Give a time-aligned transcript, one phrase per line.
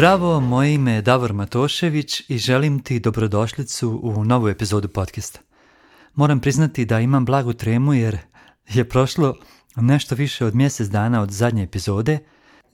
[0.00, 5.40] Zdravo, moje ime je Davor Matošević i želim ti dobrodošlicu u novu epizodu podcasta.
[6.14, 8.18] Moram priznati da imam blagu tremu jer
[8.68, 9.36] je prošlo
[9.76, 12.18] nešto više od mjesec dana od zadnje epizode.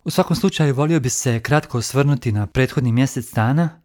[0.05, 3.81] U svakom slučaju volio bi se kratko osvrnuti na prethodni mjesec dana.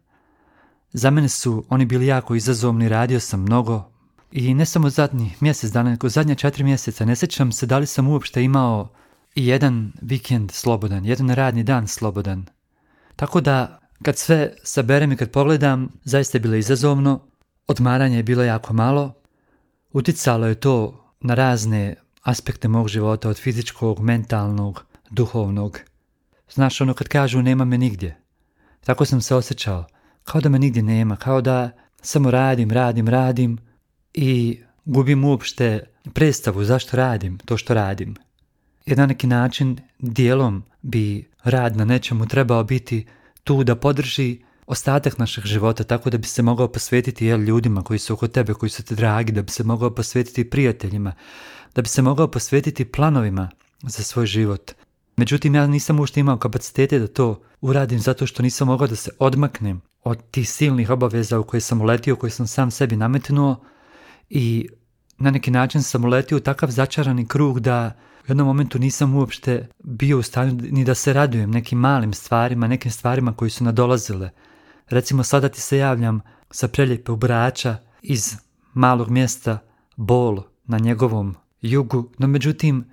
[0.92, 3.90] Za mene su oni bili jako izazovni, radio sam mnogo
[4.32, 7.04] i ne samo zadnji mjesec dana, nego zadnja četiri mjeseca.
[7.04, 8.88] Ne sjećam se da li sam uopšte imao
[9.34, 12.46] jedan vikend slobodan, jedan radni dan slobodan.
[13.16, 17.20] Tako da kad sve saberem i kad pogledam, zaista je bilo izazovno,
[17.66, 19.14] odmaranje je bilo jako malo,
[19.92, 25.80] uticalo je to na razne aspekte mog života, od fizičkog, mentalnog, duhovnog.
[26.50, 28.16] Znaš, ono kad kažu nema me nigdje.
[28.84, 29.86] Tako sam se osjećao,
[30.24, 31.70] kao da me nigdje nema, kao da
[32.02, 33.58] samo radim, radim, radim
[34.14, 38.16] i gubim uopšte predstavu zašto radim to što radim.
[38.86, 43.06] Na neki način dijelom bi rad na nečemu trebao biti
[43.44, 47.98] tu da podrži ostatak našeg života tako da bi se mogao posvetiti jel, ljudima koji
[47.98, 51.12] su oko tebe, koji su ti dragi, da bi se mogao posvetiti prijateljima,
[51.74, 53.50] da bi se mogao posvetiti planovima
[53.82, 54.72] za svoj život.
[55.16, 59.10] Međutim, ja nisam uopšte imao kapacitete da to uradim zato što nisam mogao da se
[59.18, 63.64] odmaknem od tih silnih obaveza u koje sam uletio, koje sam sam sebi nametnuo
[64.30, 64.68] i
[65.22, 67.92] na neki način sam uletio u takav začarani krug da
[68.22, 72.66] u jednom momentu nisam uopšte bio u stanju ni da se radujem nekim malim stvarima,
[72.66, 74.30] nekim stvarima koji su nadolazile.
[74.88, 78.36] Recimo sada ti se javljam sa preljepe brača iz
[78.74, 79.58] malog mjesta
[79.96, 82.84] Bol na njegovom jugu, no međutim,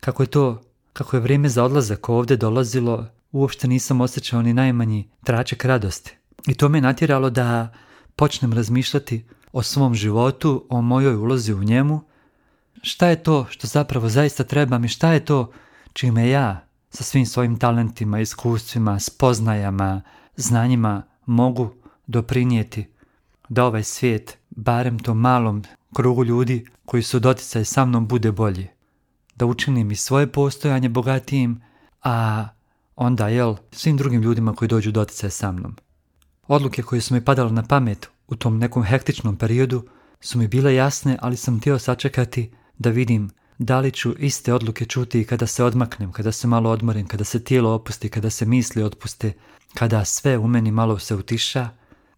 [0.00, 5.10] kako je to, kako je vrijeme za odlazak ovdje dolazilo, uopšte nisam osjećao ni najmanji
[5.24, 6.16] tračak radosti.
[6.46, 7.74] I to me natjeralo da
[8.16, 9.24] počnem razmišljati
[9.56, 12.00] o svom životu, o mojoj ulozi u njemu,
[12.82, 15.52] šta je to što zapravo zaista trebam i šta je to
[15.92, 20.02] čime ja sa svim svojim talentima, iskustvima, spoznajama,
[20.36, 21.70] znanjima mogu
[22.06, 22.86] doprinijeti
[23.48, 25.62] da ovaj svijet, barem tom malom
[25.94, 28.68] krugu ljudi koji su doticaj sa mnom bude bolji.
[29.36, 31.62] Da učinim i svoje postojanje bogatijim,
[32.02, 32.48] a
[32.96, 35.76] onda, jel, svim drugim ljudima koji dođu doticaj sa mnom.
[36.48, 39.84] Odluke koje su mi padale na pamet u tom nekom hektičnom periodu
[40.20, 44.84] su mi bile jasne, ali sam htio sačekati da vidim da li ću iste odluke
[44.84, 48.82] čuti kada se odmaknem, kada se malo odmorim, kada se tijelo opusti, kada se misli
[48.82, 49.32] otpuste,
[49.74, 51.68] kada sve u meni malo se utiša,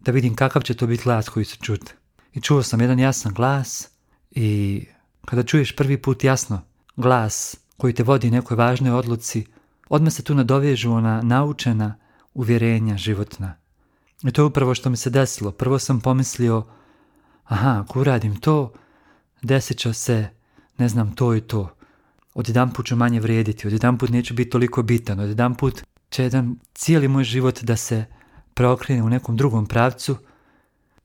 [0.00, 1.92] da vidim kakav će to biti glas koji se čuti.
[2.34, 3.88] I čuo sam jedan jasan glas
[4.30, 4.84] i
[5.24, 6.60] kada čuješ prvi put jasno
[6.96, 9.46] glas koji te vodi nekoj važnoj odluci,
[9.88, 11.96] odmah se tu nadovežu ona naučena
[12.34, 13.54] uvjerenja životna.
[14.22, 15.50] I to je upravo što mi se desilo.
[15.52, 16.66] Prvo sam pomislio,
[17.44, 18.72] aha, ako uradim to,
[19.42, 20.28] desit će se
[20.78, 21.74] ne znam to i to.
[22.34, 26.56] Odjedan put ću manje vrijediti, odjedan put neću biti toliko bitan, odjedan put će jedan
[26.74, 28.04] cijeli moj život da se
[28.54, 30.16] preokrene u nekom drugom pravcu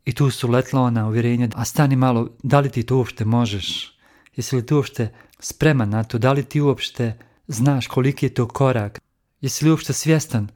[0.05, 3.97] i tu su letla ona uvjerenja, a stani malo, da li ti to uopšte možeš?
[4.35, 6.17] Jesi li ti uopšte spreman na to?
[6.17, 9.01] Da li ti uopšte znaš koliki je to korak?
[9.41, 10.47] Jesi li uopšte svjestan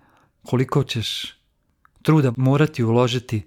[0.43, 1.36] koliko ćeš
[2.07, 3.45] truda morati uložiti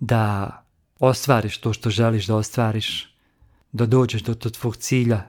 [0.00, 0.50] da
[0.98, 3.10] ostvariš to što želiš da ostvariš?
[3.72, 5.22] da dođeš do, tvog cilja?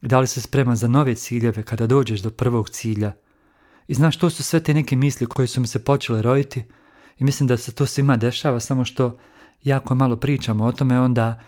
[0.00, 3.12] Da li se spreman za nove ciljeve kada dođeš do prvog cilja?
[3.88, 6.64] I znaš, to su sve te neke misli koje su mi se počele roditi
[7.18, 9.18] i mislim da se to svima dešava, samo što
[9.62, 11.40] jako malo pričamo o tome, onda,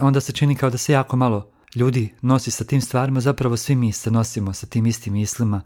[0.00, 3.74] onda se čini kao da se jako malo ljudi nosi sa tim stvarima, zapravo svi
[3.74, 5.62] mi se nosimo sa tim istim mislima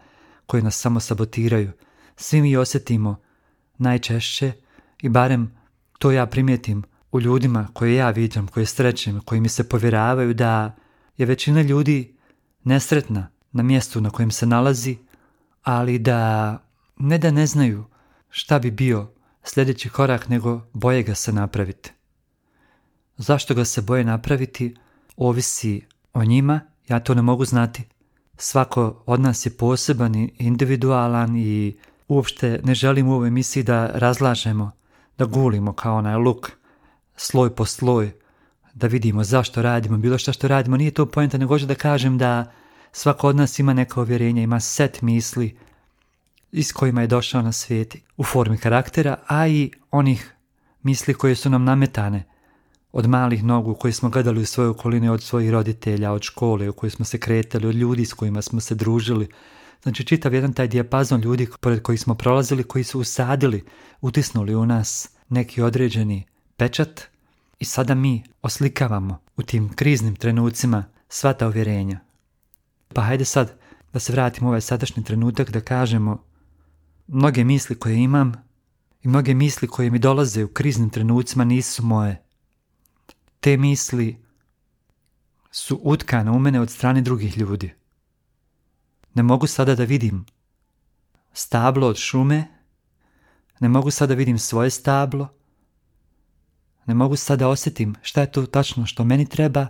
[0.46, 1.72] koje nas samo sabotiraju.
[2.16, 3.16] Svi mi osjetimo
[3.78, 4.52] najčešće
[5.02, 5.52] i barem
[5.98, 10.76] to ja primijetim u ljudima koje ja vidim, koje srećem, koji mi se povjeravaju da
[11.16, 12.14] je većina ljudi
[12.64, 14.96] nesretna na mjestu na kojem se nalazi,
[15.62, 16.58] ali da
[16.96, 17.84] ne da ne znaju
[18.30, 19.10] šta bi bio
[19.44, 21.92] sljedeći korak, nego boje ga se napraviti.
[23.16, 24.76] Zašto ga se boje napraviti,
[25.16, 25.82] ovisi
[26.12, 27.82] o njima, ja to ne mogu znati.
[28.36, 31.76] Svako od nas je poseban i individualan i
[32.14, 34.70] uopšte ne želim u ovoj emisiji da razlažemo,
[35.18, 36.50] da gulimo kao onaj luk
[37.16, 38.12] sloj po sloj,
[38.74, 42.18] da vidimo zašto radimo, bilo što što radimo, nije to poenta, nego hoću da kažem
[42.18, 42.52] da
[42.92, 45.56] svako od nas ima neka uvjerenja, ima set misli
[46.52, 50.34] iz kojima je došao na svijet u formi karaktera, a i onih
[50.82, 52.24] misli koje su nam nametane
[52.92, 56.72] od malih nogu koje smo gledali u svojoj okolini od svojih roditelja, od škole u
[56.72, 59.28] kojoj smo se kretali, od ljudi s kojima smo se družili.
[59.84, 63.64] Znači čitav jedan taj dijapazon ljudi pored kojih smo prolazili, koji su usadili,
[64.00, 66.24] utisnuli u nas neki određeni
[66.56, 67.02] pečat
[67.58, 72.00] i sada mi oslikavamo u tim kriznim trenucima sva ta uvjerenja.
[72.88, 73.58] Pa hajde sad
[73.92, 76.24] da se vratimo u ovaj sadašnji trenutak da kažemo
[77.06, 78.32] mnoge misli koje imam
[79.02, 82.22] i mnoge misli koje mi dolaze u kriznim trenucima nisu moje.
[83.40, 84.16] Te misli
[85.50, 87.83] su utkane u mene od strane drugih ljudi.
[89.14, 90.24] Ne mogu sada da vidim
[91.32, 92.44] stablo od šume,
[93.60, 95.28] ne mogu sada da vidim svoje stablo,
[96.86, 99.66] ne mogu sada da osjetim šta je to tačno što meni treba,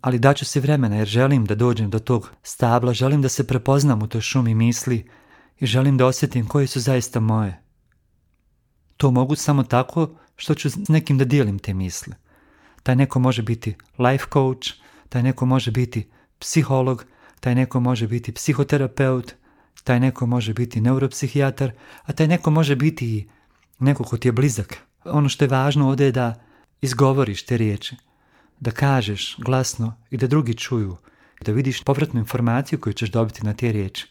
[0.00, 4.02] ali daću si vremena jer želim da dođem do tog stabla, želim da se prepoznam
[4.02, 5.10] u toj šumi misli
[5.58, 7.62] i želim da osjetim koje su zaista moje.
[8.96, 12.14] To mogu samo tako što ću s nekim da dijelim te misli.
[12.82, 14.68] Taj neko može biti life coach,
[15.08, 17.04] taj neko može biti psiholog,
[17.44, 19.34] taj neko može biti psihoterapeut,
[19.84, 23.28] taj neko može biti neuropsihijatar, a taj neko može biti i
[23.78, 24.78] neko ko ti je blizak.
[25.04, 26.34] Ono što je važno ovdje je da
[26.80, 27.96] izgovoriš te riječi,
[28.60, 30.96] da kažeš glasno i da drugi čuju,
[31.40, 34.06] da vidiš povratnu informaciju koju ćeš dobiti na te riječi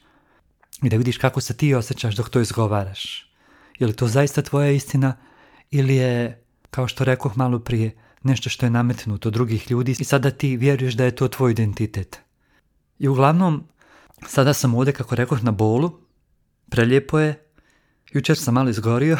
[0.83, 3.31] i da vidiš kako se ti osjećaš dok to izgovaraš.
[3.79, 5.15] Je li to zaista tvoja istina
[5.71, 7.91] ili je, kao što rekoh malo prije,
[8.23, 12.23] nešto što je nametnuto drugih ljudi i sada ti vjeruješ da je to tvoj identitet.
[13.03, 13.63] I uglavnom,
[14.27, 15.91] sada sam ovdje, kako rekoh, na bolu,
[16.69, 17.45] prelijepo je,
[18.11, 19.17] jučer sam malo izgorio,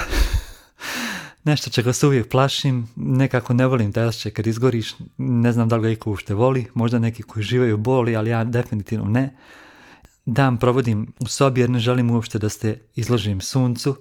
[1.50, 5.76] nešto čega se uvijek plašim, nekako ne volim taj osjećaj kad izgoriš, ne znam da
[5.76, 9.36] li ga iko ušte voli, možda neki koji živaju boli, ali ja definitivno ne.
[10.26, 13.96] Dan provodim u sobi jer ne želim uopšte da ste izložim suncu.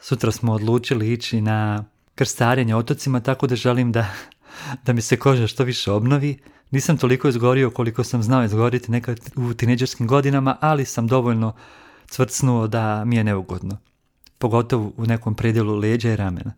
[0.00, 1.84] Sutra smo odlučili ići na
[2.14, 4.06] krstarenje otocima, tako da želim da,
[4.84, 6.38] da mi se koža što više obnovi.
[6.70, 11.52] Nisam toliko izgorio koliko sam znao izgoriti nekad u tineđerskim godinama, ali sam dovoljno
[12.06, 13.78] cvrcnuo da mi je neugodno
[14.38, 16.52] pogotovo u nekom predjelu leđa i ramena.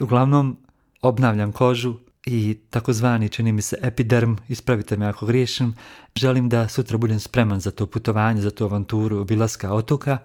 [0.00, 0.56] Uglavnom,
[1.02, 1.94] obnavljam kožu
[2.26, 5.74] i takozvani, čini mi se, epiderm, ispravite me ako griješim,
[6.16, 10.18] želim da sutra budem spreman za to putovanje, za tu avanturu obilaska otoka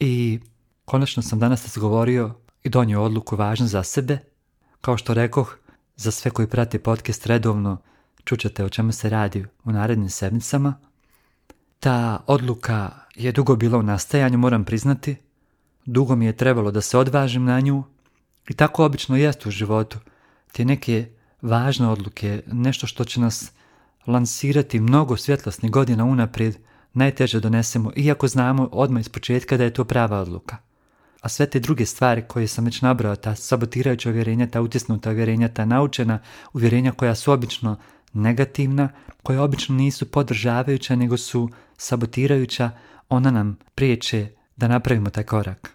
[0.00, 0.40] i
[0.84, 4.18] konačno sam danas razgovorio i donio odluku važnu za sebe.
[4.80, 5.56] Kao što rekoh,
[5.96, 7.78] za sve koji prate podcast redovno,
[8.24, 10.74] čućete o čemu se radi u narednim sedmicama.
[11.80, 15.16] Ta odluka je dugo bila u nastajanju, moram priznati,
[15.84, 17.84] Dugo mi je trebalo da se odvažim na nju
[18.48, 19.98] i tako obično jest u životu.
[20.52, 21.08] Te neke
[21.42, 23.52] važne odluke, nešto što će nas
[24.06, 26.56] lansirati mnogo svjetlosnih godina unaprijed,
[26.92, 30.56] najteže donesemo, iako znamo odmah iz početka da je to prava odluka.
[31.20, 35.48] A sve te druge stvari koje sam već nabrao, ta sabotirajuća uvjerenja, ta utjesnuta uvjerenja,
[35.48, 36.18] ta naučena
[36.52, 37.76] uvjerenja koja su obično
[38.12, 38.88] negativna,
[39.22, 42.70] koja obično nisu podržavajuća, nego su sabotirajuća,
[43.08, 45.70] ona nam priječe da napravimo taj korak.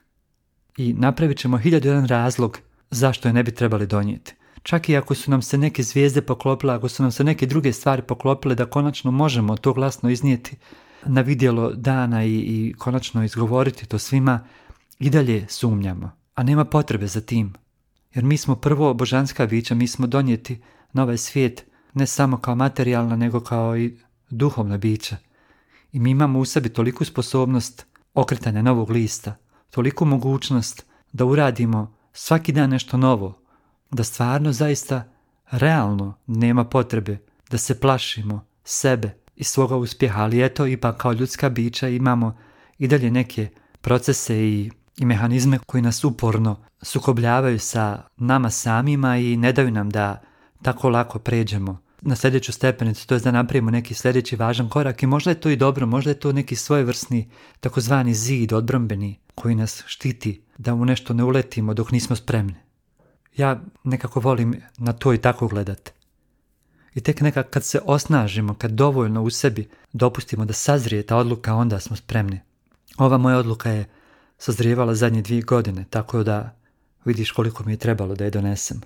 [0.77, 2.59] I napravit ćemo hiljadu jedan razlog
[2.91, 4.33] zašto je ne bi trebali donijeti.
[4.63, 7.73] Čak i ako su nam se neke zvijezde poklopile, ako su nam se neke druge
[7.73, 10.57] stvari poklopile da konačno možemo to glasno iznijeti
[11.05, 14.39] na vidjelo dana i, i konačno izgovoriti to svima,
[14.99, 17.53] i dalje sumnjamo, a nema potrebe za tim.
[18.13, 20.61] Jer mi smo prvo božanska bića, mi smo donijeti
[20.93, 21.65] na ovaj svijet
[21.97, 23.97] ne samo kao materijalna, nego kao i
[24.29, 25.17] duhovna bića.
[25.91, 29.35] I mi imamo u sebi toliku sposobnost okretanja novog lista,
[29.69, 33.39] toliku mogućnost da uradimo svaki dan nešto novo,
[33.91, 35.03] da stvarno zaista
[35.51, 37.17] realno nema potrebe
[37.49, 42.37] da se plašimo sebe i svoga uspjeha, ali eto ipak kao ljudska bića imamo
[42.77, 43.49] i dalje neke
[43.81, 49.89] procese i, i mehanizme koji nas uporno sukobljavaju sa nama samima i ne daju nam
[49.89, 50.21] da
[50.61, 55.07] tako lako pređemo na sljedeću stepenicu, to je da napravimo neki sljedeći važan korak i
[55.07, 59.83] možda je to i dobro, možda je to neki svojevrsni takozvani zid odbrambeni koji nas
[59.87, 62.55] štiti da u nešto ne uletimo dok nismo spremni.
[63.37, 65.93] Ja nekako volim na to i tako gledat.
[66.95, 71.55] I tek nekak kad se osnažimo, kad dovoljno u sebi dopustimo da sazrije ta odluka,
[71.55, 72.39] onda smo spremni.
[72.97, 73.85] Ova moja odluka je
[74.37, 76.55] sazrijevala zadnje dvije godine, tako da
[77.05, 78.81] vidiš koliko mi je trebalo da je donesem.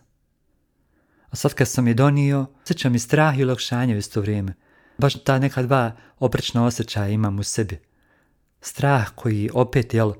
[1.32, 4.54] A sad kad sam je donio, osjećam i strah i olakšanje u isto vrijeme.
[4.98, 7.80] Baš ta neka dva oprečna osjećaja imam u sebi.
[8.62, 10.14] Strah koji opet, jel,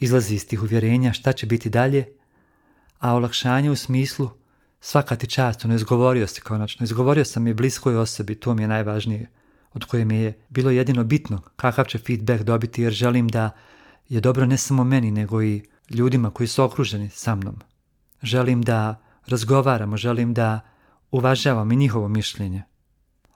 [0.00, 2.06] izlazi iz tih uvjerenja šta će biti dalje,
[2.98, 4.30] a olakšanje u smislu
[4.80, 8.68] svaka ti čast, ono izgovorio si konačno, izgovorio sam je bliskoj osobi, to mi je
[8.68, 9.30] najvažnije,
[9.72, 13.50] od koje mi je bilo jedino bitno kakav će feedback dobiti jer želim da
[14.08, 17.56] je dobro ne samo meni nego i ljudima koji su okruženi sa mnom.
[18.22, 20.60] Želim da razgovaramo, želim da
[21.10, 22.62] uvažavam i njihovo mišljenje.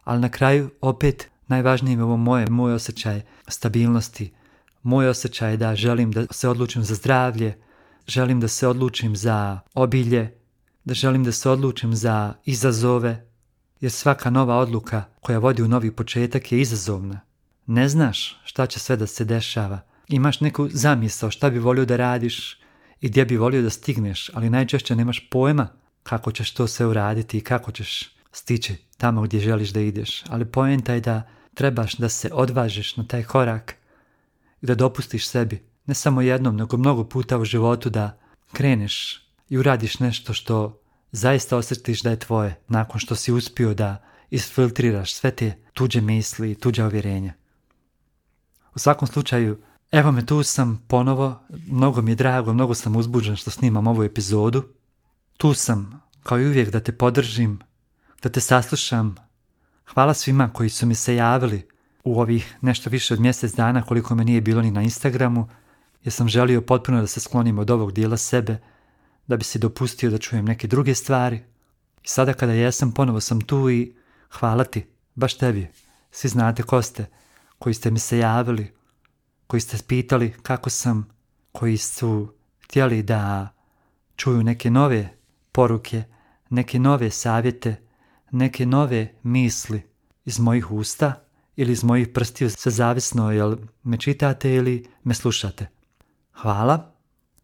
[0.05, 4.33] Ali na kraju opet najvažnije je ovo moje, moj osjećaj stabilnosti,
[4.83, 7.59] moj osjećaj da želim da se odlučim za zdravlje,
[8.07, 10.35] želim da se odlučim za obilje,
[10.85, 13.27] da želim da se odlučim za izazove,
[13.81, 17.21] jer svaka nova odluka koja vodi u novi početak je izazovna.
[17.67, 21.97] Ne znaš šta će sve da se dešava, imaš neku zamisao šta bi volio da
[21.97, 22.61] radiš
[23.01, 25.69] i gdje bi volio da stigneš, ali najčešće nemaš pojma
[26.11, 30.25] kako ćeš to sve uraditi i kako ćeš stići tamo gdje želiš da ideš.
[30.29, 33.75] Ali poenta je da trebaš da se odvažiš na taj korak
[34.63, 38.19] i da dopustiš sebi, ne samo jednom, nego mnogo puta u životu da
[38.53, 40.81] kreneš i uradiš nešto što
[41.13, 46.51] zaista osjetiš da je tvoje, nakon što si uspio da isfiltriraš sve te tuđe misli
[46.51, 47.33] i tuđa uvjerenja.
[48.75, 49.63] U svakom slučaju,
[49.93, 54.03] evo me tu sam ponovo, mnogo mi je drago, mnogo sam uzbuđen što snimam ovu
[54.03, 54.80] epizodu.
[55.41, 57.61] Tu sam, kao i uvijek, da te podržim,
[58.23, 59.15] da te saslušam.
[59.95, 61.69] Hvala svima koji su mi se javili
[62.05, 65.49] u ovih nešto više od mjesec dana koliko me nije bilo ni na Instagramu,
[66.05, 68.59] jer sam želio potpuno da se sklonim od ovog dijela sebe,
[69.27, 71.37] da bi si dopustio da čujem neke druge stvari.
[72.05, 73.95] I sada kada jesam, ponovo sam tu i
[74.31, 75.69] hvala ti, baš tebi.
[76.11, 77.07] Svi znate ko ste,
[77.59, 78.73] koji ste mi se javili,
[79.47, 81.09] koji ste pitali kako sam,
[81.53, 83.49] koji su htjeli da
[84.17, 85.20] čuju neke nove
[85.53, 86.03] poruke,
[86.51, 87.77] neke nove savjete,
[88.31, 89.83] neke nove misli
[90.25, 91.25] iz mojih usta
[91.57, 95.67] ili iz mojih prstiju, se zavisno jel me čitate ili me slušate.
[96.33, 96.95] Hvala,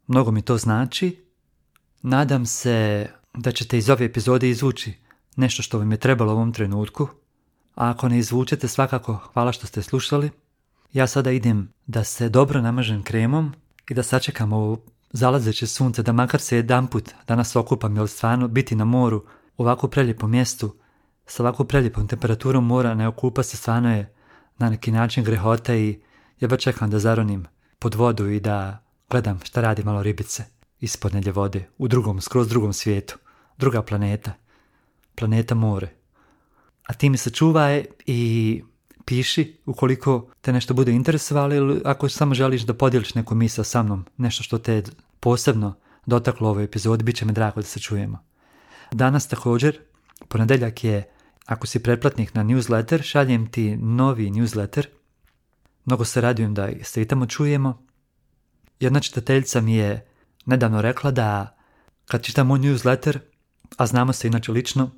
[0.07, 1.25] mnogo mi to znači.
[2.03, 4.95] Nadam se da ćete iz ove epizode izvući
[5.37, 7.09] nešto što vam je trebalo u ovom trenutku.
[7.75, 10.31] A ako ne izvučete, svakako hvala što ste slušali.
[10.93, 13.55] Ja sada idem da se dobro namažem kremom
[13.91, 14.79] i da sačekam ovo
[15.17, 19.25] zalazeće sunce, da makar se jedan put danas okupam, jer stvarno biti na moru
[19.57, 20.75] u ovako prelijepom mjestu,
[21.27, 24.15] sa ovako prelijepom temperaturom mora ne okupa se stvarno je
[24.59, 26.01] na neki način grehota i
[26.41, 27.47] ja čekam da zaronim
[27.79, 30.45] pod vodu i da gledam šta radi malo ribice
[30.81, 33.19] ispod nedlje vode, u drugom, skroz drugom svijetu,
[33.59, 34.33] druga planeta,
[35.15, 35.89] planeta more.
[36.87, 38.63] A ti mi se čuvaj i
[39.05, 43.83] piši ukoliko te nešto bude interesovalo ili ako samo želiš da podijeliš neku misao sa
[43.83, 44.83] mnom, nešto što te
[45.21, 45.75] posebno
[46.07, 48.25] dotaklo ovoj epizodi, bit će mi drago da se čujemo.
[48.93, 49.79] Danas također,
[50.29, 51.11] ponedeljak je,
[51.47, 54.87] ako si pretplatnik na newsletter, šaljem ti novi newsletter.
[55.85, 57.83] Mnogo se radujem da se i tamo čujemo.
[58.81, 60.07] Jedna čitateljica mi je
[60.47, 61.57] nedavno rekla da
[62.07, 63.19] kad čitam moj newsletter,
[63.77, 64.91] a znamo se inače lično,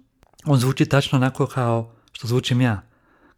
[0.44, 2.82] on zvuči tačno onako kao što zvučim ja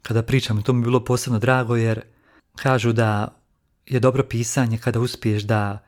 [0.02, 2.02] kada pričam i to mi je bilo posebno drago jer
[2.56, 3.36] kažu da
[3.86, 5.78] je dobro pisanje kada uspiješ da,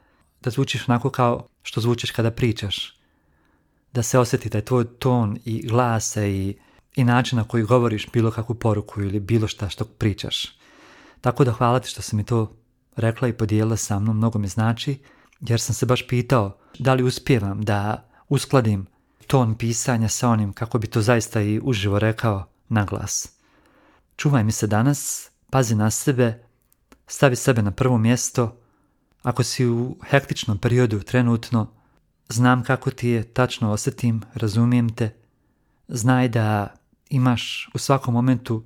[0.43, 2.99] da zvučiš onako kao što zvučiš kada pričaš.
[3.93, 6.57] Da se osjeti da je tvoj ton i glase i,
[6.95, 10.59] i način na koji govoriš bilo kakvu poruku ili bilo šta što pričaš.
[11.21, 12.57] Tako da hvala ti što si mi to
[12.97, 14.99] rekla i podijelila sa mnom, mnogo mi znači,
[15.41, 18.87] jer sam se baš pitao da li uspijevam da uskladim
[19.27, 23.29] ton pisanja sa onim kako bi to zaista i uživo rekao na glas.
[24.17, 26.45] Čuvaj mi se danas, pazi na sebe,
[27.07, 28.62] stavi sebe na prvo mjesto.
[29.23, 31.67] Ako si u hektičnom periodu trenutno,
[32.29, 35.15] znam kako ti je, tačno osjetim, razumijem te.
[35.89, 36.75] Znaj da
[37.11, 38.65] imaš u svakom momentu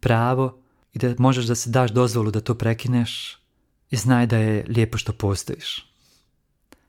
[0.00, 0.58] pravo
[0.92, 3.38] i da možeš da se daš dozvolu da to prekineš
[3.90, 5.88] i znaj da je lijepo što postojiš.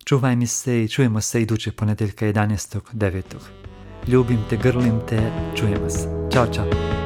[0.06, 3.24] Čuvaj mi se i čujemo se iduće ponedjeljka 11.9.
[4.08, 6.30] Ljubim te, grlim te, čujemo se.
[6.34, 6.99] Ćao, čao.